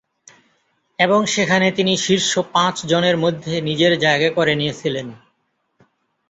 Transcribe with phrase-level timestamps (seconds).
[0.99, 5.07] এবং সেখানে তিনি শীর্ষ পাঁচ জনের মধ্যে নিজের জায়গা করে নিয়েছিলেন।